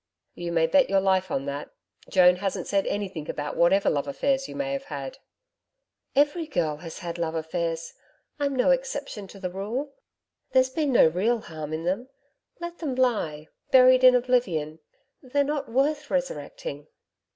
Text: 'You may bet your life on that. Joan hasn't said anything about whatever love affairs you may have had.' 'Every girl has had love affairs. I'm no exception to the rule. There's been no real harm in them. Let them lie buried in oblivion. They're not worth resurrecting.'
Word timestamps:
'You 0.33 0.51
may 0.51 0.65
bet 0.65 0.89
your 0.89 0.99
life 0.99 1.29
on 1.29 1.45
that. 1.45 1.69
Joan 2.09 2.37
hasn't 2.37 2.65
said 2.65 2.87
anything 2.87 3.29
about 3.29 3.55
whatever 3.55 3.87
love 3.87 4.07
affairs 4.07 4.49
you 4.49 4.55
may 4.55 4.73
have 4.73 4.85
had.' 4.85 5.19
'Every 6.15 6.47
girl 6.47 6.77
has 6.77 6.97
had 6.97 7.19
love 7.19 7.35
affairs. 7.35 7.93
I'm 8.39 8.55
no 8.55 8.71
exception 8.71 9.27
to 9.27 9.39
the 9.39 9.51
rule. 9.51 9.93
There's 10.53 10.71
been 10.71 10.91
no 10.91 11.05
real 11.05 11.41
harm 11.41 11.71
in 11.71 11.83
them. 11.83 12.09
Let 12.59 12.79
them 12.79 12.95
lie 12.95 13.49
buried 13.69 14.03
in 14.03 14.15
oblivion. 14.15 14.79
They're 15.21 15.43
not 15.43 15.69
worth 15.69 16.09
resurrecting.' 16.09 16.87